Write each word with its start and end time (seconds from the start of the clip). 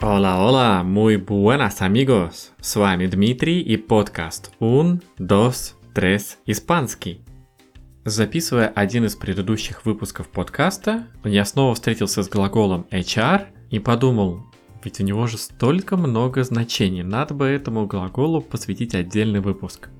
Hola, 0.00 0.38
hola, 0.40 0.82
muy 0.82 1.16
buenas 1.16 1.82
amigos! 1.82 2.50
С 2.60 2.74
вами 2.74 3.06
Дмитрий 3.06 3.60
и 3.60 3.76
подкаст 3.76 4.50
Un, 4.58 5.00
Dos, 5.20 5.76
Tres 5.94 6.38
Испанский. 6.46 7.20
Записывая 8.04 8.66
один 8.66 9.04
из 9.04 9.14
предыдущих 9.14 9.86
выпусков 9.86 10.28
подкаста, 10.28 11.06
я 11.22 11.44
снова 11.44 11.76
встретился 11.76 12.24
с 12.24 12.28
глаголом 12.28 12.88
HR 12.90 13.46
и 13.70 13.78
подумал, 13.78 14.40
ведь 14.82 14.98
у 14.98 15.04
него 15.04 15.28
же 15.28 15.38
столько 15.38 15.96
много 15.96 16.42
значений, 16.42 17.04
надо 17.04 17.34
бы 17.34 17.46
этому 17.46 17.86
глаголу 17.86 18.40
посвятить 18.40 18.96
отдельный 18.96 19.38
выпуск. 19.38 19.90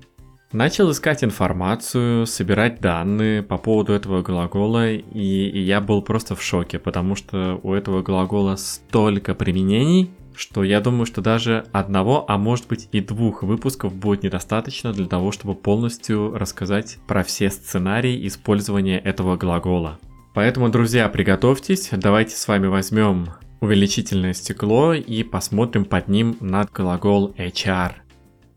Начал 0.51 0.89
искать 0.89 1.23
информацию, 1.23 2.25
собирать 2.25 2.81
данные 2.81 3.43
по 3.43 3.59
поводу 3.59 3.93
этого 3.93 4.23
глагола, 4.23 4.91
и, 4.91 4.99
и 5.13 5.59
я 5.59 5.79
был 5.79 6.01
просто 6.01 6.35
в 6.35 6.41
шоке, 6.41 6.79
потому 6.79 7.15
что 7.15 7.59
у 7.61 7.73
этого 7.73 8.01
глагола 8.01 8.55
столько 8.55 9.35
применений, 9.35 10.09
что 10.35 10.63
я 10.63 10.81
думаю, 10.81 11.05
что 11.05 11.21
даже 11.21 11.65
одного, 11.71 12.25
а 12.27 12.39
может 12.39 12.67
быть 12.67 12.89
и 12.91 12.99
двух 12.99 13.43
выпусков 13.43 13.93
будет 13.93 14.23
недостаточно 14.23 14.91
для 14.91 15.05
того, 15.05 15.31
чтобы 15.31 15.53
полностью 15.53 16.35
рассказать 16.35 16.97
про 17.05 17.23
все 17.23 17.51
сценарии 17.51 18.25
использования 18.25 18.97
этого 18.97 19.37
глагола. 19.37 19.99
Поэтому, 20.33 20.69
друзья, 20.69 21.09
приготовьтесь, 21.09 21.89
давайте 21.91 22.35
с 22.35 22.47
вами 22.47 22.65
возьмем 22.65 23.27
увеличительное 23.61 24.33
стекло 24.33 24.93
и 24.93 25.21
посмотрим 25.21 25.85
под 25.85 26.07
ним 26.07 26.37
на 26.39 26.63
глагол 26.63 27.35
HR. 27.37 27.91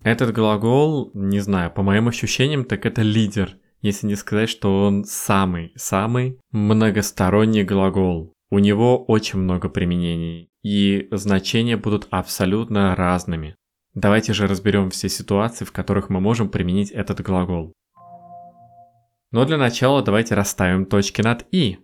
Этот 0.04 0.32
глагол, 0.32 1.12
не 1.14 1.38
знаю, 1.38 1.70
по 1.70 1.82
моим 1.82 2.08
ощущениям, 2.08 2.64
так 2.64 2.86
это 2.86 3.02
лидер, 3.02 3.56
если 3.82 4.08
не 4.08 4.16
сказать, 4.16 4.48
что 4.48 4.84
он 4.84 5.04
самый-самый 5.04 6.40
многосторонний 6.50 7.62
глагол. 7.62 8.32
У 8.50 8.58
него 8.58 9.02
очень 9.04 9.38
много 9.38 9.68
применений, 9.68 10.48
и 10.62 11.08
значения 11.12 11.76
будут 11.76 12.08
абсолютно 12.10 12.96
разными. 12.96 13.54
Давайте 13.94 14.32
же 14.32 14.46
разберем 14.46 14.90
все 14.90 15.08
ситуации, 15.08 15.64
в 15.64 15.72
которых 15.72 16.10
мы 16.10 16.20
можем 16.20 16.48
применить 16.48 16.90
этот 16.90 17.20
глагол. 17.20 17.72
Но 19.30 19.44
для 19.44 19.56
начала 19.56 20.02
давайте 20.02 20.34
расставим 20.34 20.84
точки 20.86 21.22
над 21.22 21.46
«и». 21.52 21.78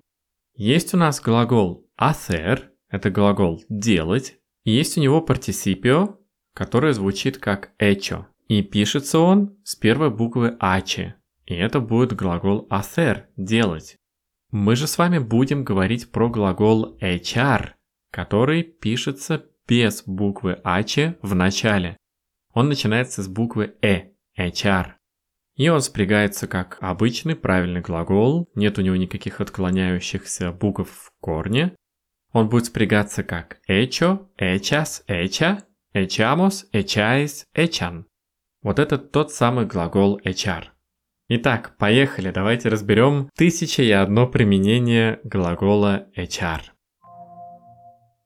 Есть 0.57 0.93
у 0.93 0.97
нас 0.97 1.21
глагол 1.21 1.87
hacer, 1.99 2.65
это 2.91 3.11
глагол 3.11 3.63
«делать», 3.69 4.39
и 4.65 4.73
есть 4.73 4.99
у 4.99 5.01
него 5.01 5.21
participiо, 5.21 6.18
которое 6.59 6.93
звучит 6.93 7.39
как 7.39 7.71
hecho, 7.79 8.25
и 8.49 8.63
пишется 8.63 9.21
он 9.21 9.57
с 9.63 9.77
первой 9.77 10.11
буквы 10.11 10.57
«h», 10.61 11.15
и 11.47 11.55
это 11.55 11.79
будет 11.79 12.17
глагол 12.17 12.67
hacer– 12.69 13.27
«делать». 13.37 13.95
Мы 14.51 14.75
же 14.75 14.89
с 14.89 14.99
вами 14.99 15.19
будем 15.19 15.63
говорить 15.63 16.11
про 16.11 16.29
глагол 16.29 16.99
HR, 17.01 17.75
который 18.11 18.65
пишется 18.65 19.47
без 19.69 20.03
буквы 20.05 20.59
H 20.65 21.15
в 21.23 21.37
начале. 21.37 21.97
Он 22.53 22.69
начинается 22.69 23.23
с 23.23 23.29
буквы 23.29 23.77
E, 23.81 24.15
HR. 24.37 24.95
И 25.55 25.69
он 25.69 25.81
спрягается 25.81 26.49
как 26.49 26.79
обычный 26.81 27.37
правильный 27.37 27.83
глагол, 27.83 28.49
нет 28.57 28.79
у 28.79 28.83
него 28.83 28.97
никаких 28.97 29.41
отклоняющихся 29.41 30.51
букв 30.51 30.91
в 30.91 31.13
корне. 31.21 31.77
Он 32.33 32.49
будет 32.49 32.65
спрягаться 32.65 33.23
как 33.23 33.61
hecho, 33.69 34.27
hechas, 34.41 35.05
hecha, 35.07 35.63
echamos, 35.95 36.67
echáis, 36.73 37.47
echan. 37.55 38.05
Вот 38.63 38.79
это 38.79 38.99
тот 38.99 39.33
самый 39.33 39.67
глагол 39.67 40.21
HR. 40.25 40.65
Итак, 41.29 41.77
поехали, 41.79 42.31
давайте 42.31 42.71
разберем 42.71 43.29
тысяча 43.37 43.83
и 43.83 43.91
одно 43.91 44.27
применение 44.27 45.21
глагола 45.25 46.07
HR. 46.17 46.63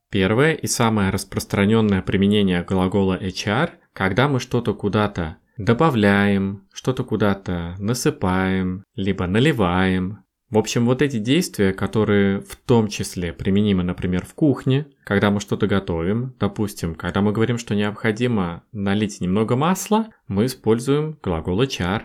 Первое 0.09 0.53
и 0.53 0.67
самое 0.67 1.09
распространенное 1.09 2.01
применение 2.01 2.63
глагола 2.63 3.17
HR, 3.17 3.71
когда 3.93 4.27
мы 4.27 4.39
что-то 4.39 4.73
куда-то 4.73 5.37
добавляем, 5.57 6.67
что-то 6.71 7.03
куда-то 7.03 7.75
насыпаем, 7.77 8.83
либо 8.95 9.27
наливаем. 9.27 10.22
В 10.53 10.57
общем, 10.59 10.85
вот 10.85 11.01
эти 11.01 11.17
действия, 11.17 11.73
которые 11.73 12.39
в 12.39 12.55
том 12.57 12.87
числе 12.87 13.33
применимы, 13.33 13.81
например, 13.81 14.23
в 14.23 14.35
кухне, 14.35 14.85
когда 15.03 15.31
мы 15.31 15.39
что-то 15.39 15.65
готовим, 15.65 16.35
допустим, 16.39 16.93
когда 16.93 17.21
мы 17.21 17.31
говорим, 17.31 17.57
что 17.57 17.73
необходимо 17.73 18.63
налить 18.71 19.19
немного 19.19 19.55
масла, 19.55 20.09
мы 20.27 20.45
используем 20.45 21.17
глагол 21.23 21.63
HR. 21.63 22.03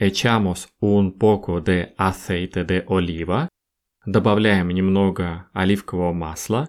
Echamos 0.00 0.66
un 0.82 1.16
poco 1.16 1.60
de 1.60 1.94
aceite 1.96 2.64
de 2.64 2.84
oliva. 2.88 3.46
Добавляем 4.04 4.70
немного 4.70 5.48
оливкового 5.52 6.12
масла. 6.12 6.68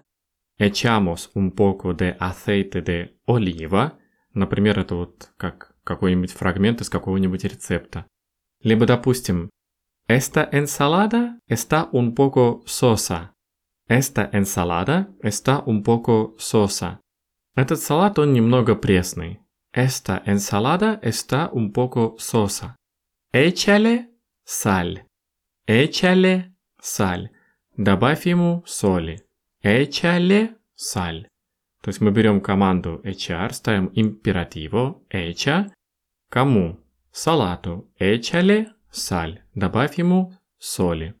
Echamos 0.56 1.30
un 1.34 1.50
poco 1.50 1.94
de 1.94 2.16
aceite 2.20 2.80
de 2.80 3.08
oliva. 3.26 3.94
Например, 4.34 4.78
это 4.78 4.94
вот 4.94 5.30
как 5.36 5.74
какой-нибудь 5.82 6.30
фрагмент 6.30 6.80
из 6.80 6.88
какого-нибудь 6.88 7.42
рецепта. 7.42 8.06
Либо, 8.62 8.86
допустим, 8.86 9.50
Esta 10.08 10.48
ensalada 10.52 11.38
está 11.46 11.90
un 11.92 12.14
poco 12.14 12.62
sosa. 12.64 13.34
Esta 13.88 14.30
ensalada 14.32 15.08
está 15.22 15.62
un 15.66 15.82
poco 15.82 16.34
sosa. 16.38 17.00
Этот 17.54 17.80
салат, 17.80 18.18
он 18.18 18.32
немного 18.32 18.74
пресный. 18.74 19.40
Esta 19.74 20.22
ensalada 20.24 20.98
está 21.02 21.50
un 21.52 21.72
poco 21.72 22.16
sosa. 22.18 22.76
Échale 23.34 24.08
sal. 24.46 25.04
Échale 25.66 26.54
sal. 26.80 27.30
Добавь 27.76 28.26
ему 28.26 28.62
соли. 28.64 29.20
Échale 29.62 30.56
sal. 30.74 31.26
То 31.82 31.90
есть 31.90 32.00
мы 32.00 32.12
берем 32.12 32.40
команду 32.40 33.02
HR, 33.04 33.52
ставим 33.52 33.90
императиво 33.92 35.02
echa. 35.10 35.70
Кому? 36.30 36.78
Салату. 37.12 37.90
Échale 37.98 38.72
sal. 38.98 39.38
Добавь 39.54 39.98
ему 39.98 40.34
соли. 40.58 41.14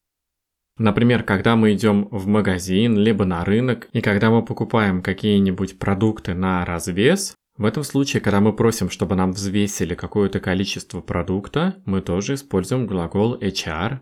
Например, 0.76 1.24
когда 1.24 1.56
мы 1.56 1.72
идем 1.72 2.08
в 2.10 2.26
магазин, 2.26 2.96
либо 2.96 3.24
на 3.24 3.44
рынок, 3.44 3.88
и 3.92 4.00
когда 4.00 4.30
мы 4.30 4.44
покупаем 4.44 5.02
какие-нибудь 5.02 5.78
продукты 5.78 6.34
на 6.34 6.64
развес, 6.64 7.34
в 7.56 7.64
этом 7.64 7.82
случае, 7.82 8.20
когда 8.20 8.40
мы 8.40 8.52
просим, 8.52 8.88
чтобы 8.88 9.16
нам 9.16 9.32
взвесили 9.32 9.96
какое-то 9.96 10.38
количество 10.38 11.00
продукта, 11.00 11.82
мы 11.84 12.00
тоже 12.00 12.34
используем 12.34 12.86
глагол 12.86 13.36
HR. 13.36 13.98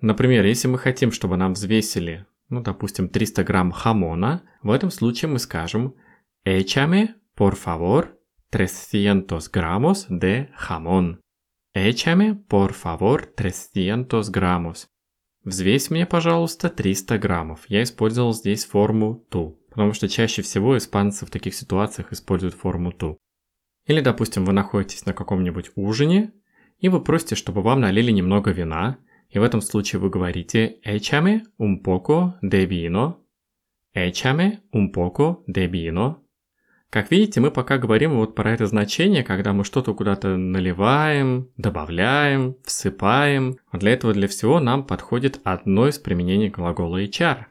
Например, 0.00 0.44
если 0.46 0.68
мы 0.68 0.78
хотим, 0.78 1.12
чтобы 1.12 1.36
нам 1.36 1.52
взвесили, 1.52 2.24
ну, 2.48 2.62
допустим, 2.62 3.10
300 3.10 3.44
грамм 3.44 3.72
хамона, 3.72 4.42
в 4.62 4.70
этом 4.70 4.90
случае 4.90 5.30
мы 5.30 5.38
скажем 5.38 5.94
Échame, 6.46 7.08
por 7.36 7.54
favor, 7.54 8.08
300 8.50 9.50
gramos 9.52 10.06
de 10.08 10.48
jamón. 10.56 11.23
Échame, 11.74 12.34
por 12.48 12.72
favor, 12.72 13.26
300 13.26 14.30
граммов. 14.30 14.86
Взвесь 15.42 15.90
мне, 15.90 16.06
пожалуйста, 16.06 16.70
300 16.70 17.18
граммов. 17.18 17.64
Я 17.68 17.82
использовал 17.82 18.32
здесь 18.32 18.64
форму 18.64 19.26
«ту» 19.28 19.60
потому 19.74 19.92
что 19.92 20.08
чаще 20.08 20.40
всего 20.42 20.78
испанцы 20.78 21.26
в 21.26 21.30
таких 21.30 21.52
ситуациях 21.52 22.12
используют 22.12 22.54
форму 22.54 22.92
«ту». 22.92 23.18
Или, 23.86 24.00
допустим, 24.00 24.44
вы 24.44 24.52
находитесь 24.52 25.04
на 25.04 25.12
каком-нибудь 25.12 25.72
ужине, 25.74 26.32
и 26.78 26.88
вы 26.88 27.02
просите, 27.02 27.34
чтобы 27.34 27.60
вам 27.60 27.80
налили 27.80 28.12
немного 28.12 28.52
вина, 28.52 28.98
и 29.30 29.40
в 29.40 29.42
этом 29.42 29.60
случае 29.60 29.98
вы 29.98 30.10
говорите 30.10 30.78
«Échame 30.86 31.42
un 31.58 31.82
poco 31.82 32.34
de 32.40 32.68
vino», 32.68 33.16
«Échame 33.96 34.60
un 34.72 34.92
poco 34.92 35.42
de 35.48 35.68
vino». 35.68 36.23
Как 36.94 37.10
видите, 37.10 37.40
мы 37.40 37.50
пока 37.50 37.78
говорим 37.78 38.14
вот 38.14 38.36
про 38.36 38.52
это 38.52 38.68
значение, 38.68 39.24
когда 39.24 39.52
мы 39.52 39.64
что-то 39.64 39.94
куда-то 39.94 40.36
наливаем, 40.36 41.50
добавляем, 41.56 42.54
всыпаем. 42.64 43.56
Вот 43.72 43.80
для 43.80 43.94
этого 43.94 44.12
для 44.12 44.28
всего 44.28 44.60
нам 44.60 44.86
подходит 44.86 45.40
одно 45.42 45.88
из 45.88 45.98
применений 45.98 46.50
глагола 46.50 47.02
HR. 47.02 47.46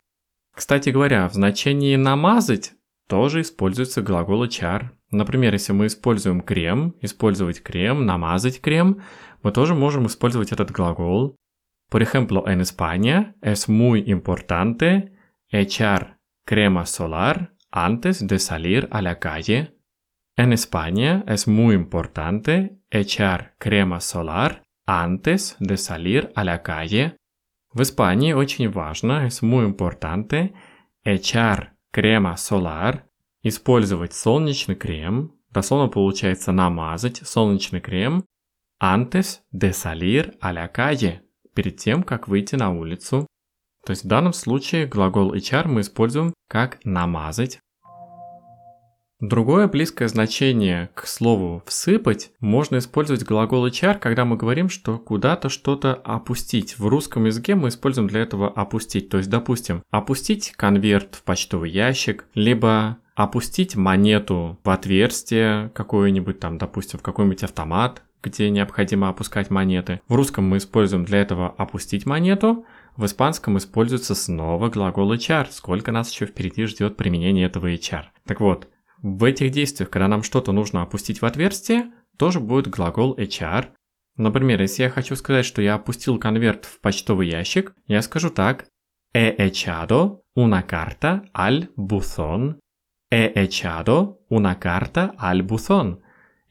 Кстати 0.55 0.91
говоря, 0.91 1.27
в 1.27 1.33
значении 1.33 1.97
«намазать» 1.97 2.71
тоже 3.09 3.41
используется 3.41 4.01
глагол 4.01 4.45
HR. 4.45 4.91
Например, 5.11 5.51
если 5.51 5.73
мы 5.73 5.87
используем 5.87 6.39
крем, 6.39 6.95
использовать 7.01 7.61
крем, 7.61 8.05
намазать 8.05 8.61
крем, 8.61 9.01
мы 9.41 9.51
тоже 9.51 9.75
можем 9.75 10.07
использовать 10.07 10.53
этот 10.53 10.71
глагол. 10.71 11.35
Por 11.91 12.01
ejemplo, 12.01 12.47
en 12.47 12.61
España 12.61 13.33
es 13.41 13.67
muy 13.67 14.05
importante 14.05 15.11
echar 15.51 16.15
crema 16.47 16.85
solar 16.85 17.52
antes 17.73 18.25
de 18.27 18.37
salir 18.37 18.87
a 18.91 19.01
la 19.01 19.19
calle. 19.19 19.75
En 20.37 20.53
España 20.53 21.23
es 21.27 21.47
muy 21.47 21.73
importante 21.75 22.77
echar 22.91 23.55
crema 23.57 23.99
solar 23.99 24.63
antes 24.85 25.55
de 25.59 25.77
salir 25.77 26.31
a 26.35 26.43
la 26.43 26.61
calle. 26.61 27.17
В 27.73 27.81
Испании 27.81 28.33
очень 28.33 28.69
важно, 28.69 29.25
es 29.25 29.41
muy 29.41 29.65
importante, 29.65 30.53
echar 31.03 31.75
crema 31.91 32.37
solar, 32.37 33.09
использовать 33.41 34.13
солнечный 34.13 34.75
крем, 34.75 35.33
дословно 35.49 35.87
получается 35.87 36.51
намазать 36.51 37.17
солнечный 37.25 37.81
крем, 37.81 38.23
antes 38.79 39.41
de 39.51 39.73
salir 39.73 40.37
a 40.39 40.53
la 40.53 40.67
calle, 40.67 41.21
перед 41.55 41.77
тем, 41.77 42.03
как 42.03 42.27
выйти 42.27 42.55
на 42.55 42.71
улицу. 42.71 43.25
То 43.85 43.91
есть 43.91 44.05
в 44.05 44.07
данном 44.07 44.33
случае 44.33 44.85
глагол 44.85 45.33
HR 45.33 45.67
мы 45.67 45.81
используем 45.81 46.33
как 46.47 46.79
намазать. 46.85 47.59
Другое 49.23 49.69
близкое 49.69 50.09
значение 50.09 50.89
к 50.95 51.07
слову 51.07 51.63
«всыпать» 51.65 52.31
можно 52.41 52.79
использовать 52.79 53.23
глагол 53.23 53.65
HR, 53.65 53.97
когда 53.97 54.25
мы 54.25 54.35
говорим, 54.35 54.67
что 54.67 54.99
куда-то 54.99 55.47
что-то 55.47 55.93
опустить. 55.93 56.77
В 56.77 56.85
русском 56.87 57.23
языке 57.23 57.55
мы 57.55 57.69
используем 57.69 58.09
для 58.09 58.19
этого 58.19 58.49
«опустить». 58.49 59.07
То 59.07 59.19
есть, 59.19 59.29
допустим, 59.29 59.81
опустить 59.91 60.51
конверт 60.57 61.15
в 61.15 61.23
почтовый 61.23 61.69
ящик, 61.69 62.25
либо 62.33 62.97
опустить 63.15 63.77
монету 63.77 64.59
в 64.61 64.69
отверстие 64.69 65.71
какое-нибудь 65.73 66.41
там, 66.41 66.57
допустим, 66.57 66.99
в 66.99 67.01
какой-нибудь 67.01 67.45
автомат, 67.45 68.03
где 68.21 68.49
необходимо 68.49 69.07
опускать 69.07 69.49
монеты. 69.49 70.01
В 70.09 70.15
русском 70.15 70.45
мы 70.49 70.57
используем 70.57 71.05
для 71.05 71.21
этого 71.21 71.55
опустить 71.57 72.05
монету, 72.05 72.65
в 72.97 73.05
испанском 73.05 73.57
используется 73.57 74.15
снова 74.15 74.67
глагол 74.67 75.13
HR. 75.13 75.47
Сколько 75.49 75.93
нас 75.93 76.11
еще 76.11 76.25
впереди 76.25 76.65
ждет 76.65 76.97
применение 76.97 77.45
этого 77.45 77.73
HR. 77.73 78.03
Так 78.25 78.41
вот, 78.41 78.67
в 79.03 79.23
этих 79.23 79.51
действиях, 79.51 79.91
когда 79.91 80.07
нам 80.07 80.23
что-то 80.23 80.51
нужно 80.51 80.81
опустить 80.81 81.21
в 81.21 81.25
отверстие, 81.25 81.91
тоже 82.17 82.39
будет 82.39 82.67
глагол 82.69 83.15
HR. 83.15 83.67
Например, 84.17 84.59
если 84.59 84.83
я 84.83 84.89
хочу 84.89 85.15
сказать, 85.15 85.45
что 85.45 85.61
я 85.61 85.75
опустил 85.75 86.17
конверт 86.17 86.65
в 86.65 86.79
почтовый 86.79 87.29
ящик, 87.29 87.75
я 87.85 88.01
скажу 88.01 88.31
так. 88.31 88.65
He 89.15 89.35
echado 89.37 90.21
una 90.35 90.63
carta 90.65 91.29
al 91.35 91.69
buzón. 91.75 92.59
He 93.11 93.31
echado 93.35 94.17
una 94.31 94.57
carta 94.57 95.13
al 95.19 95.43
buzón 95.43 96.01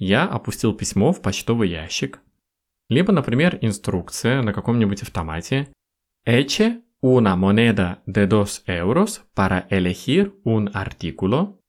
я 0.02 0.24
опустил 0.24 0.74
письмо 0.74 1.12
в 1.12 1.22
почтовый 1.22 1.70
ящик. 1.70 2.20
Либо, 2.88 3.12
например, 3.12 3.58
инструкция 3.60 4.42
на 4.42 4.52
каком-нибудь 4.52 5.02
автомате. 5.02 5.68
Eche 6.26 6.82
una 7.00 7.36
moneda 7.36 8.02
de 8.06 8.26
dos 8.26 8.64
euros 8.66 9.22
para 9.34 9.66
elegir 9.70 10.34
un 10.44 10.70
artículo. 10.74 11.61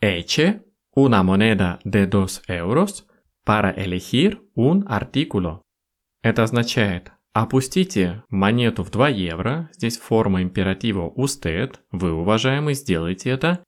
Eche 0.00 0.62
una 0.94 1.24
moneda 1.24 1.80
de 1.84 2.06
dos 2.06 2.42
euros 2.46 3.08
para 3.44 3.70
elegir 3.70 4.40
un 4.54 4.84
artículo. 4.86 5.62
Это 6.22 6.44
означает 6.44 7.12
Опустите 7.32 8.24
монету 8.30 8.82
в 8.84 8.90
2 8.90 9.08
евро, 9.08 9.68
здесь 9.72 9.98
форма 9.98 10.42
императива 10.42 11.08
usted, 11.16 11.76
вы, 11.90 12.12
уважаемый, 12.12 12.74
сделайте 12.74 13.30
это. 13.30 13.64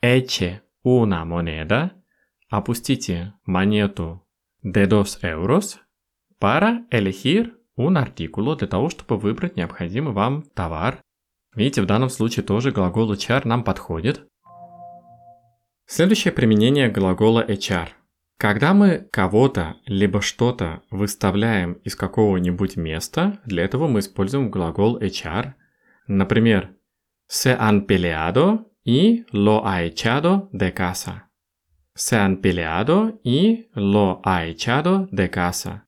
Eche 0.00 0.62
una 0.84 1.24
moneda 1.24 1.92
Опустите 2.48 3.34
монету 3.44 4.24
de 4.62 4.86
dos 4.86 5.18
euros 5.22 5.80
para 6.38 6.86
elegir 6.90 7.58
un 7.76 7.96
artículo 7.96 8.56
для 8.56 8.68
того, 8.68 8.88
чтобы 8.88 9.16
выбрать 9.16 9.56
необходимый 9.56 10.12
вам 10.12 10.42
товар. 10.54 11.00
Видите, 11.54 11.82
в 11.82 11.86
данном 11.86 12.08
случае 12.08 12.44
тоже 12.44 12.70
глагол 12.70 13.12
HR 13.12 13.48
нам 13.48 13.64
подходит. 13.64 14.28
Следующее 15.94 16.32
применение 16.32 16.88
глагола 16.88 17.44
HR. 17.46 17.88
Когда 18.38 18.72
мы 18.72 19.06
кого-то 19.12 19.76
либо 19.84 20.22
что-то 20.22 20.80
выставляем 20.90 21.74
из 21.84 21.96
какого-нибудь 21.96 22.78
места, 22.78 23.40
для 23.44 23.64
этого 23.64 23.88
мы 23.88 24.00
используем 24.00 24.50
глагол 24.50 24.98
HR. 24.98 25.52
Например, 26.06 26.70
se 27.28 27.54
han 27.58 27.84
peleado 27.84 28.72
y 28.86 29.26
lo 29.32 29.66
ha 29.66 29.84
echado 29.84 30.48
de 30.52 30.72
casa 30.72 31.28
se 31.94 32.16
han 32.16 32.38
peleado 32.38 33.20
y 33.22 33.68
lo 33.74 34.22
ha 34.24 34.46
echado 34.46 35.08
de 35.10 35.28
casa. 35.28 35.86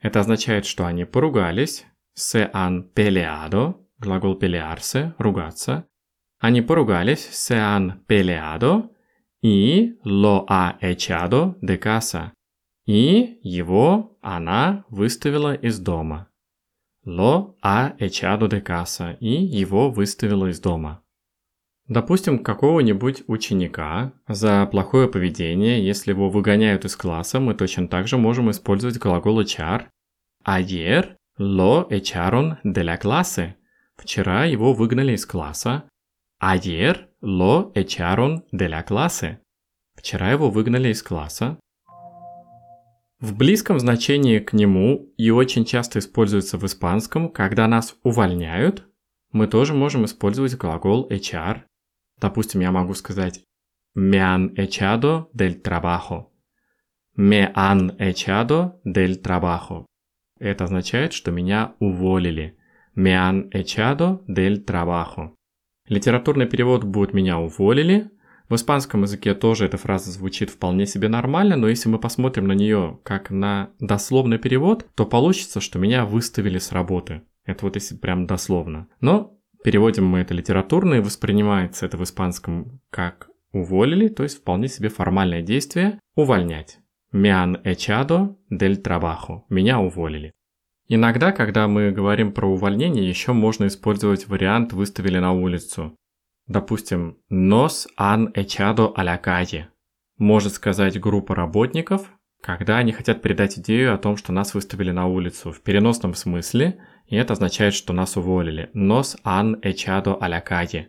Это 0.00 0.20
означает, 0.20 0.66
что 0.66 0.84
они 0.84 1.06
поругались. 1.06 1.86
Se 2.14 2.50
han 2.52 2.90
peleado, 2.94 3.86
глагол 3.98 4.38
pelearse, 4.38 5.14
ругаться. 5.16 5.88
Они 6.38 6.60
поругались, 6.60 7.26
se 7.32 7.58
han 7.58 8.04
peleado 8.06 8.90
и 9.46 9.96
lo 10.02 10.44
ha 10.48 10.76
echado 10.80 11.56
de 11.62 11.78
casa. 11.78 12.32
И 12.84 13.38
его 13.42 14.18
она 14.20 14.84
выставила 14.90 15.54
из 15.54 15.78
дома. 15.78 16.28
Lo 17.04 17.54
ha 17.62 17.94
echado 17.98 18.48
de 18.48 18.60
casa 18.60 19.16
и 19.20 19.34
его 19.62 19.90
выставила 19.90 20.48
из 20.48 20.58
дома. 20.58 21.02
Допустим, 21.86 22.42
какого-нибудь 22.42 23.22
ученика 23.28 24.12
за 24.26 24.66
плохое 24.66 25.08
поведение, 25.08 25.86
если 25.86 26.10
его 26.10 26.28
выгоняют 26.28 26.84
из 26.84 26.96
класса, 26.96 27.38
мы 27.38 27.54
точно 27.54 27.86
так 27.86 28.08
же 28.08 28.18
можем 28.18 28.50
использовать 28.50 28.98
глагол 28.98 29.40
echar. 29.40 29.86
Ayer 30.44 31.14
lo 31.38 31.88
echaron 31.88 32.56
de 32.64 32.82
la 32.82 32.98
clase. 32.98 33.54
Вчера 33.96 34.44
его 34.46 34.72
выгнали 34.72 35.12
из 35.12 35.24
класса. 35.24 35.84
Ayer 36.42 37.06
lo 37.26 37.72
echaron 37.74 38.44
de 38.52 38.68
la 38.68 38.84
clase. 38.84 39.40
Вчера 39.96 40.30
его 40.30 40.48
выгнали 40.48 40.90
из 40.90 41.02
класса. 41.02 41.58
В 43.18 43.34
близком 43.36 43.80
значении 43.80 44.38
к 44.38 44.52
нему 44.52 45.12
и 45.16 45.30
очень 45.30 45.64
часто 45.64 45.98
используется 45.98 46.56
в 46.56 46.64
испанском, 46.66 47.28
когда 47.30 47.66
нас 47.66 47.96
увольняют, 48.04 48.86
мы 49.32 49.48
тоже 49.48 49.74
можем 49.74 50.04
использовать 50.04 50.54
глагол 50.56 51.08
echar 51.10 51.62
Допустим, 52.20 52.60
я 52.60 52.70
могу 52.70 52.94
сказать 52.94 53.42
«Me 53.96 54.20
han 54.20 54.54
echado 54.54 55.28
del 55.34 55.60
trabajo». 55.60 56.30
«Me 57.18 57.52
han 57.54 57.96
echado 57.98 58.80
del 58.84 59.20
trabajo». 59.20 59.86
Это 60.38 60.64
означает, 60.64 61.12
что 61.12 61.32
меня 61.32 61.74
уволили. 61.80 62.56
«Me 62.94 63.16
han 63.16 63.50
echado 63.50 64.24
del 64.28 64.64
trabajo». 64.64 65.35
Литературный 65.88 66.46
перевод 66.46 66.84
будет 66.84 67.14
«меня 67.14 67.38
уволили». 67.38 68.10
В 68.48 68.54
испанском 68.54 69.02
языке 69.02 69.34
тоже 69.34 69.64
эта 69.64 69.76
фраза 69.76 70.12
звучит 70.12 70.50
вполне 70.50 70.86
себе 70.86 71.08
нормально, 71.08 71.56
но 71.56 71.68
если 71.68 71.88
мы 71.88 71.98
посмотрим 71.98 72.46
на 72.46 72.52
нее 72.52 73.00
как 73.02 73.30
на 73.30 73.70
дословный 73.80 74.38
перевод, 74.38 74.86
то 74.94 75.04
получится, 75.04 75.60
что 75.60 75.80
меня 75.80 76.04
выставили 76.04 76.58
с 76.58 76.70
работы. 76.70 77.22
Это 77.44 77.64
вот 77.64 77.74
если 77.74 77.96
прям 77.96 78.26
дословно. 78.26 78.86
Но 79.00 79.36
Переводим 79.66 80.06
мы 80.06 80.20
это 80.20 80.32
литературно 80.32 80.94
и 80.94 81.00
воспринимается 81.00 81.86
это 81.86 81.96
в 81.96 82.04
испанском 82.04 82.80
как 82.90 83.28
уволили, 83.50 84.06
то 84.06 84.22
есть 84.22 84.38
вполне 84.38 84.68
себе 84.68 84.88
формальное 84.88 85.42
действие 85.42 85.98
увольнять. 86.14 86.78
Me 87.12 87.32
han 87.32 87.60
echado 87.64 88.36
del 88.48 88.80
trabajo. 88.80 89.42
Меня 89.48 89.80
уволили. 89.80 90.32
Иногда, 90.88 91.32
когда 91.32 91.66
мы 91.68 91.90
говорим 91.90 92.32
про 92.32 92.46
увольнение, 92.46 93.08
еще 93.08 93.32
можно 93.32 93.66
использовать 93.66 94.28
вариант 94.28 94.72
«выставили 94.72 95.18
на 95.18 95.32
улицу». 95.32 95.96
Допустим, 96.46 97.18
echado 97.28 98.92
a 98.94 99.04
la 99.04 99.20
calle. 99.22 99.66
Может 100.16 100.52
сказать 100.52 101.00
группа 101.00 101.34
работников, 101.34 102.12
когда 102.40 102.78
они 102.78 102.92
хотят 102.92 103.20
передать 103.20 103.58
идею 103.58 103.94
о 103.94 103.98
том, 103.98 104.16
что 104.16 104.32
нас 104.32 104.54
выставили 104.54 104.92
на 104.92 105.06
улицу 105.06 105.50
в 105.52 105.60
переносном 105.62 106.14
смысле– 106.14 106.78
и 107.06 107.16
это 107.16 107.34
означает, 107.34 107.74
что 107.74 107.92
нас 107.92 108.16
уволили. 108.16 108.70
Echado 108.74 110.18
a 110.20 110.28
la 110.28 110.42
calle. 110.44 110.88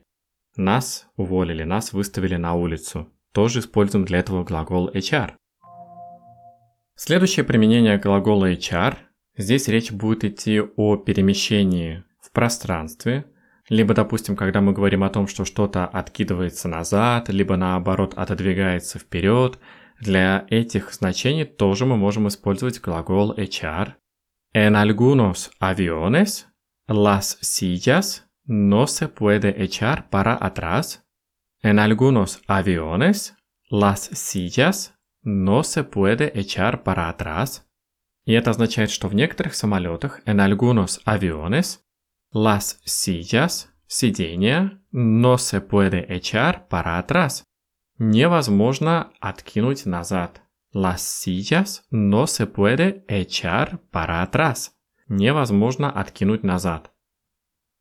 Нас 0.56 1.08
уволили, 1.16 1.64
нас 1.64 1.94
выставили 1.94 2.36
на 2.36 2.56
улицу. 2.56 3.14
Тоже 3.34 3.60
используем 3.60 4.06
для 4.06 4.20
этого 4.20 4.44
глагол 4.44 4.90
HR. 4.90 5.34
Следующее 6.96 7.46
применение 7.46 8.00
глагола 8.00 8.52
HR. 8.52 8.96
Здесь 9.38 9.68
речь 9.68 9.92
будет 9.92 10.24
идти 10.24 10.60
о 10.60 10.98
перемещении 10.98 12.04
в 12.20 12.32
пространстве, 12.32 13.26
либо, 13.70 13.94
допустим, 13.94 14.36
когда 14.36 14.62
мы 14.62 14.74
говорим 14.74 15.04
о 15.04 15.10
том, 15.10 15.28
что 15.28 15.46
что-то 15.46 15.86
откидывается 15.86 16.68
назад, 16.68 17.30
либо 17.30 17.56
наоборот 17.56 18.14
отодвигается 18.16 18.98
вперед, 18.98 19.60
для 20.00 20.46
этих 20.50 20.94
значений 20.94 21.46
тоже 21.46 21.86
мы 21.86 21.98
можем 21.98 22.28
использовать 22.28 22.82
глагол 22.82 23.34
HR. 23.34 23.94
En 24.54 24.76
algunos 24.76 25.52
aviones, 25.60 26.48
las 26.88 27.38
sillas 27.42 28.24
no 28.48 28.88
se 28.88 29.08
puede 29.08 29.54
echar 29.62 30.10
para 30.10 30.36
atrás. 30.36 31.04
En 31.62 31.80
algunos 31.80 32.42
aviones, 32.48 33.36
las 33.70 34.10
sillas 34.14 34.94
no 35.22 35.64
se 35.64 35.84
puede 35.84 36.32
echar 36.34 36.84
para 36.84 37.10
atrás. 37.10 37.67
И 38.28 38.34
это 38.34 38.50
означает, 38.50 38.92
что 38.92 39.08
в 39.08 39.16
некоторых 39.16 39.56
самолетах, 39.56 40.20
en 40.26 40.42
algunos 40.42 41.00
aviones, 41.06 41.80
las 42.34 42.82
sillas, 42.86 43.70
сиденья, 43.88 44.82
no 44.92 45.38
se 45.38 45.62
puede 45.62 46.06
echar 46.10 46.68
para 46.68 46.98
atrás. 47.00 47.44
Невозможно 47.98 49.14
откинуть 49.22 49.86
назад. 49.86 50.42
Las 50.74 51.04
sillas 51.04 51.86
no 51.90 52.28
se 52.28 52.48
puede 52.48 53.06
echar 53.08 53.80
para 53.92 54.22
atrás. 54.22 54.72
Невозможно 55.08 55.90
откинуть 55.90 56.44
назад. 56.44 56.92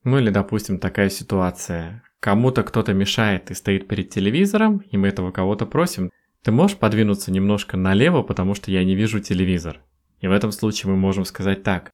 Ну 0.05 0.21
или, 0.21 0.31
допустим, 0.31 0.79
такая 0.79 1.11
ситуация. 1.11 2.05
Кому-то 2.21 2.62
кто-то 2.62 2.95
мешает 2.95 3.50
и 3.50 3.55
стоит 3.55 3.88
перед 3.88 4.11
телевизором, 4.11 4.79
и 4.93 4.97
мы 4.97 5.09
этого 5.09 5.33
кого-то 5.33 5.67
просим. 5.67 6.12
Ты 6.45 6.53
можешь 6.53 6.76
подвинуться 6.76 7.33
немножко 7.33 7.76
налево, 7.76 8.23
потому 8.23 8.55
что 8.55 8.71
я 8.71 8.85
не 8.85 8.95
вижу 8.95 9.19
телевизор. 9.19 9.83
И 10.26 10.28
в 10.28 10.33
этом 10.33 10.50
случае 10.50 10.90
мы 10.90 10.97
можем 10.97 11.25
сказать 11.25 11.62
так. 11.62 11.92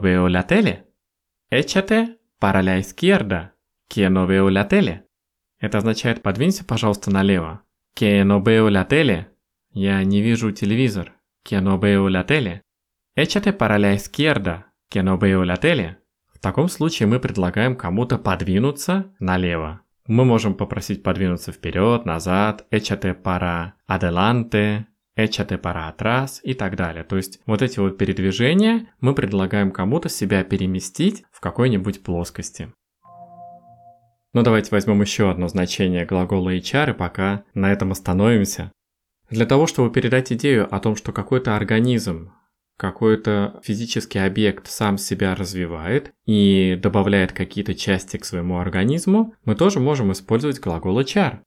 Veo 0.00 0.28
la 0.28 0.46
tele. 0.46 0.84
Échate 1.50 2.20
para 2.38 2.62
la 2.62 2.78
izquierda, 2.78 3.56
que 3.88 4.08
no 4.08 4.24
veo 4.24 4.48
la 4.48 4.68
tele. 4.68 5.02
Это 5.58 5.78
означает 5.78 6.22
«подвинься, 6.22 6.64
пожалуйста, 6.64 7.10
налево». 7.10 7.62
Veo 7.98 8.68
la 8.70 8.84
tele. 8.88 9.26
Я 9.72 10.04
не 10.04 10.22
вижу 10.22 10.52
телевизор. 10.52 11.12
Échate 13.16 13.52
para 13.52 13.78
la 13.78 13.94
izquierda, 13.94 14.72
que 14.88 15.02
no 15.02 15.18
veo 15.18 15.42
la 15.42 15.56
tele. 15.56 15.96
В 16.32 16.38
таком 16.38 16.68
случае 16.68 17.08
мы 17.08 17.18
предлагаем 17.18 17.74
кому-то 17.74 18.16
подвинуться 18.16 19.12
налево. 19.18 19.83
Мы 20.06 20.26
можем 20.26 20.54
попросить 20.54 21.02
подвинуться 21.02 21.50
вперед, 21.50 22.04
назад, 22.04 22.66
échate 22.70 23.14
para 23.14 23.72
adelante, 23.88 24.84
échate 25.16 25.56
para 25.56 25.88
atrás 25.88 26.40
и 26.42 26.52
так 26.52 26.76
далее. 26.76 27.04
То 27.04 27.16
есть 27.16 27.40
вот 27.46 27.62
эти 27.62 27.78
вот 27.78 27.96
передвижения 27.96 28.92
мы 29.00 29.14
предлагаем 29.14 29.70
кому-то 29.70 30.10
себя 30.10 30.44
переместить 30.44 31.24
в 31.32 31.40
какой-нибудь 31.40 32.02
плоскости. 32.02 32.70
Ну 34.34 34.42
давайте 34.42 34.72
возьмем 34.72 35.00
еще 35.00 35.30
одно 35.30 35.48
значение 35.48 36.04
глагола 36.04 36.54
HR 36.54 36.90
и 36.90 36.92
пока 36.92 37.44
на 37.54 37.72
этом 37.72 37.92
остановимся. 37.92 38.72
Для 39.30 39.46
того, 39.46 39.66
чтобы 39.66 39.90
передать 39.90 40.32
идею 40.32 40.68
о 40.74 40.80
том, 40.80 40.96
что 40.96 41.12
какой-то 41.12 41.56
организм, 41.56 42.30
какой-то 42.76 43.60
физический 43.62 44.18
объект 44.18 44.68
сам 44.68 44.98
себя 44.98 45.34
развивает 45.34 46.12
и 46.26 46.78
добавляет 46.80 47.32
какие-то 47.32 47.74
части 47.74 48.16
к 48.16 48.24
своему 48.24 48.58
организму, 48.58 49.34
мы 49.44 49.54
тоже 49.54 49.80
можем 49.80 50.12
использовать 50.12 50.60
глагол 50.60 51.00
HR. 51.00 51.38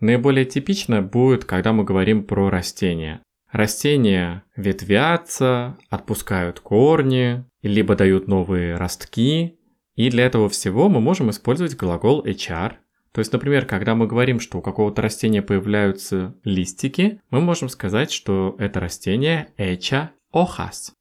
Наиболее 0.00 0.44
типично 0.44 1.02
будет, 1.02 1.44
когда 1.44 1.72
мы 1.72 1.84
говорим 1.84 2.24
про 2.24 2.50
растения. 2.50 3.20
Растения 3.50 4.44
ветвятся, 4.56 5.78
отпускают 5.88 6.60
корни, 6.60 7.44
либо 7.62 7.96
дают 7.96 8.28
новые 8.28 8.76
ростки, 8.76 9.58
и 9.94 10.10
для 10.10 10.26
этого 10.26 10.48
всего 10.48 10.88
мы 10.88 11.00
можем 11.00 11.30
использовать 11.30 11.76
глагол 11.76 12.24
HR. 12.24 12.74
То 13.12 13.20
есть, 13.20 13.32
например, 13.32 13.64
когда 13.64 13.94
мы 13.94 14.06
говорим, 14.06 14.38
что 14.38 14.58
у 14.58 14.62
какого-то 14.62 15.02
растения 15.02 15.42
появляются 15.42 16.36
листики, 16.44 17.20
мы 17.30 17.40
можем 17.40 17.68
сказать, 17.68 18.12
что 18.12 18.54
это 18.58 18.78
растение 18.78 19.48
echa 19.56 20.10
hojas. 20.32 20.94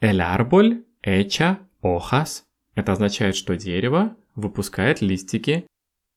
El 0.00 0.20
árbol 0.20 0.86
echa 1.02 1.68
hojas. 1.82 2.44
Это 2.74 2.92
означает, 2.92 3.36
что 3.36 3.56
дерево 3.56 4.16
выпускает 4.34 5.00
листики. 5.00 5.66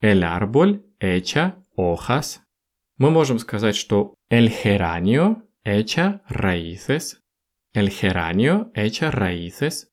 El 0.01 0.23
árbol 0.23 0.83
echa 0.99 1.55
hojas. 1.75 2.39
Мы 2.97 3.09
можем 3.09 3.39
сказать, 3.39 3.75
что 3.75 4.15
el 4.29 4.49
geranio 4.49 5.43
echa 5.65 6.21
raíces. 6.29 7.19
El 7.73 7.89
geranio 7.89 8.71
echa 8.73 9.11
raíces. 9.11 9.87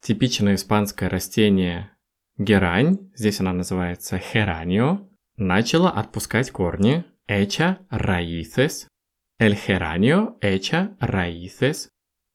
Типичное 0.00 0.54
испанское 0.54 1.08
растение 1.08 1.90
герань, 2.36 3.10
здесь 3.14 3.40
она 3.40 3.52
называется 3.52 4.20
geranio, 4.32 5.08
начала 5.36 5.90
отпускать 5.90 6.50
корни. 6.50 7.04
Echa 7.26 7.78
raíces. 7.90 8.86
El 9.38 9.56
geranio 9.56 10.36
echa 10.42 10.96
raíces. 11.00 11.88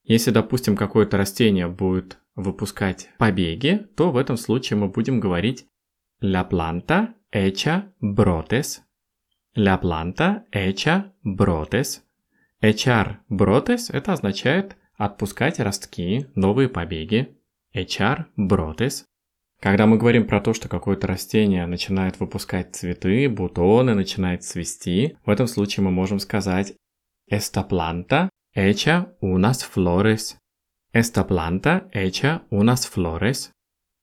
Если, 0.10 0.32
допустим, 0.32 0.76
какое-то 0.76 1.18
растение 1.18 1.68
будет 1.68 2.18
выпускать 2.34 3.10
побеги, 3.20 3.88
то 3.96 4.10
в 4.10 4.18
этом 4.18 4.38
случае 4.38 4.80
мы 4.80 4.88
будем 4.88 5.20
говорить 5.20 5.68
La 6.20 6.50
planta 6.50 7.10
echa 7.32 7.92
brotes. 8.02 8.80
La 9.56 9.80
planta 9.80 10.46
echa 10.52 11.12
brotes. 11.24 12.02
Echar 12.60 13.18
brotes– 13.30 13.92
это 13.94 14.14
означает 14.14 14.78
отпускать 14.98 15.60
ростки, 15.60 16.26
новые 16.34 16.70
побеги. 16.70 17.38
Echar 17.76 18.26
brotes. 18.36 19.04
Когда 19.62 19.86
мы 19.86 20.00
говорим 20.00 20.26
про 20.26 20.42
то, 20.42 20.56
что 20.56 20.68
какое-то 20.68 21.06
растение 21.06 21.68
начинает 21.68 22.20
выпускать 22.20 22.76
цветы, 22.76 23.30
бутоны, 23.30 23.94
начинает 23.94 24.44
цвести, 24.44 25.18
в 25.24 25.30
этом 25.30 25.46
случае 25.46 25.84
мы 25.84 25.92
можем 25.92 26.18
сказать 26.18 26.74
Esta 27.32 27.64
planta 27.70 28.30
echa 28.68 29.16
unas 29.22 29.64
flores. 29.64 30.38
Esta 30.94 31.26
planta 31.28 31.90
echa 31.94 32.44
unas 32.50 32.86
flores. 32.86 33.52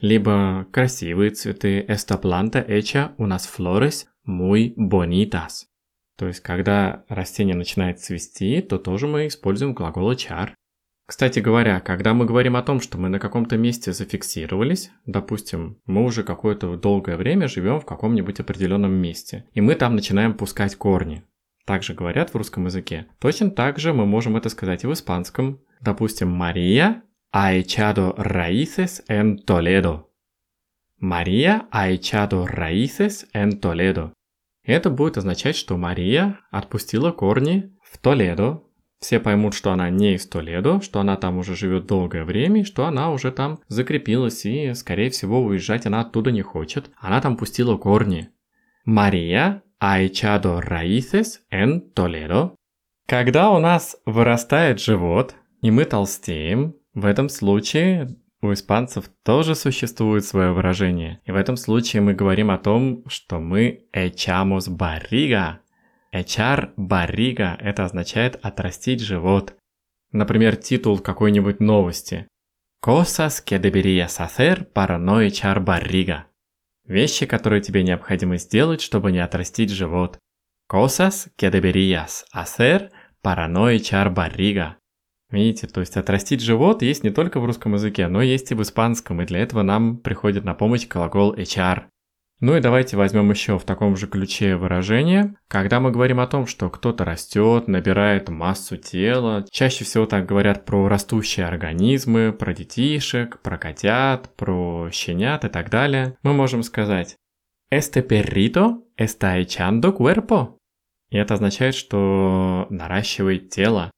Либо 0.00 0.66
красивые 0.72 1.30
цветы. 1.30 1.84
Esta 1.88 2.20
planta 2.20 2.64
echa 2.66 3.14
unas 3.18 3.46
flores 3.46 4.06
muy 4.24 4.74
bonitas. 4.76 5.66
То 6.18 6.26
есть, 6.26 6.40
когда 6.40 7.04
растение 7.08 7.54
начинает 7.54 8.00
цвести, 8.00 8.62
то 8.62 8.78
тоже 8.78 9.06
мы 9.06 9.26
используем 9.26 9.74
глагол 9.74 10.12
char. 10.12 10.50
Кстати 11.06 11.38
говоря, 11.38 11.78
когда 11.80 12.14
мы 12.14 12.24
говорим 12.24 12.56
о 12.56 12.62
том, 12.62 12.80
что 12.80 12.98
мы 12.98 13.08
на 13.08 13.20
каком-то 13.20 13.56
месте 13.56 13.92
зафиксировались, 13.92 14.90
допустим, 15.04 15.78
мы 15.86 16.04
уже 16.04 16.24
какое-то 16.24 16.76
долгое 16.76 17.16
время 17.16 17.46
живем 17.46 17.78
в 17.78 17.84
каком-нибудь 17.84 18.40
определенном 18.40 18.92
месте, 18.92 19.44
и 19.52 19.60
мы 19.60 19.76
там 19.76 19.94
начинаем 19.94 20.34
пускать 20.34 20.74
корни. 20.74 21.22
Также 21.66 21.94
говорят 21.94 22.30
в 22.30 22.36
русском 22.36 22.64
языке. 22.66 23.08
Точно 23.18 23.50
так 23.50 23.78
же 23.78 23.92
мы 23.92 24.06
можем 24.06 24.36
это 24.36 24.48
сказать 24.48 24.84
и 24.84 24.86
в 24.86 24.92
испанском. 24.92 25.60
Допустим, 25.80 26.30
Мария 26.30 27.02
ha 27.34 27.52
echado 27.60 28.14
raíces 28.16 29.04
en 29.08 29.36
Toledo. 29.44 30.04
Мария 30.98 31.66
ha 31.72 31.90
echado 31.90 32.46
raíces 32.46 33.26
en 33.34 33.60
Toledo. 33.60 34.12
Это 34.62 34.90
будет 34.90 35.18
означать, 35.18 35.56
что 35.56 35.76
Мария 35.76 36.38
отпустила 36.50 37.10
корни 37.10 37.76
в 37.82 37.98
Толедо. 37.98 38.62
Все 38.98 39.20
поймут, 39.20 39.54
что 39.54 39.72
она 39.72 39.90
не 39.90 40.14
из 40.14 40.26
Толедо, 40.26 40.80
что 40.80 41.00
она 41.00 41.16
там 41.16 41.36
уже 41.36 41.54
живет 41.54 41.86
долгое 41.86 42.24
время, 42.24 42.64
что 42.64 42.86
она 42.86 43.10
уже 43.10 43.30
там 43.30 43.58
закрепилась, 43.68 44.46
и, 44.46 44.72
скорее 44.74 45.10
всего, 45.10 45.44
уезжать 45.44 45.84
она 45.86 46.00
оттуда 46.00 46.30
не 46.30 46.42
хочет. 46.42 46.90
Она 46.96 47.20
там 47.20 47.36
пустила 47.36 47.76
корни. 47.76 48.30
Мария 48.84 49.62
ha 49.80 50.00
echado 50.00 50.60
raíces 50.60 51.46
en 51.50 51.92
Toledo. 51.92 52.54
Когда 53.06 53.50
у 53.50 53.60
нас 53.60 53.96
вырастает 54.04 54.80
живот, 54.80 55.36
и 55.62 55.70
мы 55.70 55.84
толстеем, 55.84 56.74
в 56.94 57.04
этом 57.04 57.28
случае 57.28 58.16
у 58.42 58.52
испанцев 58.52 59.10
тоже 59.24 59.54
существует 59.54 60.24
свое 60.24 60.52
выражение. 60.52 61.20
И 61.24 61.32
в 61.32 61.36
этом 61.36 61.56
случае 61.56 62.02
мы 62.02 62.14
говорим 62.14 62.50
о 62.50 62.58
том, 62.58 63.04
что 63.08 63.38
мы 63.38 63.86
echamos 63.92 64.68
barriga. 64.68 65.58
Echar 66.12 66.74
barriga– 66.76 67.56
это 67.60 67.84
означает 67.84 68.38
отрастить 68.42 69.00
живот. 69.00 69.54
Например, 70.12 70.56
титул 70.56 70.98
какой-нибудь 70.98 71.60
новости. 71.60 72.26
Cosas 72.80 73.40
que 73.40 73.58
deberías 73.58 74.20
hacer 74.20 74.72
para 74.72 74.98
no 74.98 75.20
echar 75.20 75.64
barriga. 75.64 76.26
Вещи, 76.86 77.26
которые 77.26 77.60
тебе 77.60 77.82
необходимо 77.82 78.36
сделать, 78.36 78.80
чтобы 78.80 79.10
не 79.10 79.18
отрастить 79.18 79.70
живот. 79.70 80.18
Cosas 80.70 81.28
que 81.36 81.50
deberías 81.50 82.24
hacer 82.32 82.90
para 83.22 83.48
no 83.48 83.68
echar 83.68 84.12
barriga. 84.12 84.76
Видите, 85.30 85.66
то 85.66 85.80
есть 85.80 85.96
отрастить 85.96 86.40
живот 86.40 86.82
есть 86.82 87.02
не 87.02 87.10
только 87.10 87.40
в 87.40 87.44
русском 87.44 87.74
языке, 87.74 88.06
но 88.06 88.22
есть 88.22 88.52
и 88.52 88.54
в 88.54 88.62
испанском, 88.62 89.20
и 89.20 89.26
для 89.26 89.40
этого 89.40 89.62
нам 89.62 89.98
приходит 89.98 90.44
на 90.44 90.54
помощь 90.54 90.86
глагол 90.86 91.34
HR. 91.34 91.86
Ну 92.40 92.54
и 92.54 92.60
давайте 92.60 92.98
возьмем 92.98 93.30
еще 93.30 93.58
в 93.58 93.64
таком 93.64 93.96
же 93.96 94.06
ключе 94.06 94.56
выражение. 94.56 95.36
Когда 95.48 95.80
мы 95.80 95.90
говорим 95.90 96.20
о 96.20 96.26
том, 96.26 96.46
что 96.46 96.68
кто-то 96.68 97.02
растет, 97.04 97.66
набирает 97.66 98.28
массу 98.28 98.76
тела, 98.76 99.46
чаще 99.50 99.84
всего 99.84 100.04
так 100.04 100.26
говорят 100.26 100.66
про 100.66 100.86
растущие 100.86 101.46
организмы, 101.46 102.32
про 102.32 102.52
детишек, 102.52 103.40
про 103.40 103.56
котят, 103.56 104.36
про 104.36 104.75
щенят 104.90 105.44
и 105.44 105.48
так 105.48 105.70
далее, 105.70 106.16
мы 106.22 106.32
можем 106.32 106.62
сказать 106.62 107.16
«Este 107.70 108.02
perrito 108.02 108.82
está 108.96 109.40
echando 109.40 109.96
cuerpo». 109.96 110.56
И 111.10 111.16
это 111.16 111.34
означает, 111.34 111.74
что 111.74 112.66
наращивает 112.70 113.50
тело. 113.50 113.90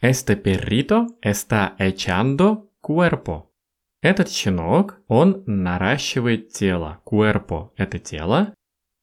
Este 0.00 0.36
perrito 0.36 1.06
está 1.22 1.74
echando 1.78 2.68
cuerpo. 2.82 3.50
Этот 4.02 4.28
щенок, 4.28 5.00
он 5.08 5.44
наращивает 5.46 6.50
тело. 6.50 7.00
Cuerpo– 7.04 7.72
это 7.76 7.98
тело. 7.98 8.54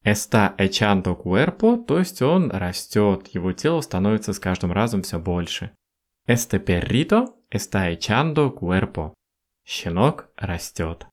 Está 0.04 0.56
echando 0.58 1.16
cuerpo, 1.16 1.84
то 1.84 2.00
есть 2.00 2.22
он 2.22 2.52
растет, 2.52 3.28
его 3.30 3.52
тело 3.54 3.82
становится 3.82 4.34
с 4.34 4.40
каждым 4.40 4.72
разом 4.72 5.02
все 5.02 5.20
больше. 5.20 5.72
Este 6.28 6.60
perrito 6.60 7.36
está 7.50 7.92
echando 7.92 8.52
cuerpo. 8.52 9.14
Щенок 9.66 10.30
растет. 10.38 11.08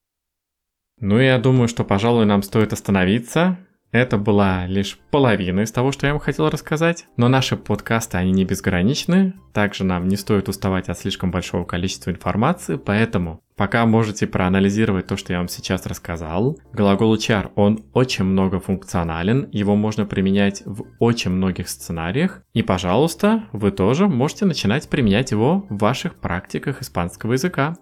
Ну, 1.00 1.19
я 1.19 1.38
думаю, 1.38 1.69
что, 1.69 1.85
пожалуй, 1.85 2.26
нам 2.26 2.43
стоит 2.43 2.73
остановиться. 2.73 3.59
Это 3.90 4.19
была 4.19 4.67
лишь 4.67 4.99
половина 5.11 5.61
из 5.61 5.73
того, 5.73 5.93
что 5.93 6.07
я 6.07 6.12
вам 6.12 6.21
хотел 6.21 6.50
рассказать, 6.50 7.07
но 7.17 7.28
наши 7.28 7.57
подкасты, 7.57 8.19
они 8.19 8.33
не 8.33 8.45
безграничны, 8.45 9.33
также 9.55 9.85
нам 9.85 10.09
не 10.09 10.17
стоит 10.17 10.49
уставать 10.49 10.90
от 10.90 10.99
слишком 10.99 11.31
большого 11.31 11.64
количества 11.64 12.11
информации, 12.11 12.76
поэтому 12.76 13.40
Пока 13.59 13.87
можете 13.87 14.28
проанализировать 14.28 15.09
то, 15.09 15.17
что 15.17 15.33
я 15.33 15.40
вам 15.40 15.49
сейчас 15.49 15.85
рассказал. 15.85 16.61
Глагол 16.73 17.17
HR, 17.17 17.50
он 17.57 17.85
очень 17.93 18.25
многофункционален, 18.25 19.49
его 19.50 19.75
можно 19.75 20.07
применять 20.07 20.62
в 20.64 20.85
очень 21.00 21.33
многих 21.33 21.69
сценариях. 21.69 22.45
И, 22.52 22.62
пожалуйста, 22.62 23.47
вы 23.52 23.73
тоже 23.73 24.07
можете 24.07 24.45
начинать 24.45 24.88
применять 24.88 25.33
его 25.33 25.67
в 25.71 25.78
ваших 25.78 26.21
практиках 26.21 26.83
испанского 26.83 27.33
языка. 27.33 27.76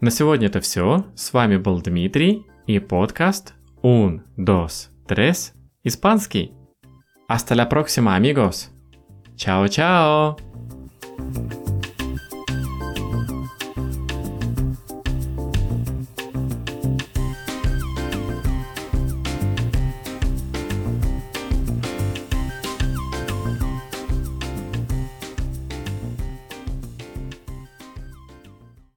На 0.00 0.12
сегодня 0.12 0.46
это 0.46 0.60
все. 0.60 1.06
С 1.16 1.32
вами 1.32 1.56
был 1.56 1.80
Дмитрий 1.80 2.46
и 2.66 2.78
подкаст 2.78 3.54
Un, 3.82 4.20
dos, 4.36 4.90
tres, 5.08 5.52
испанский. 5.82 6.52
Hasta 7.28 7.56
la 7.56 7.68
próxima, 7.68 8.14
amigos. 8.14 8.70
Чао-чао! 9.36 10.36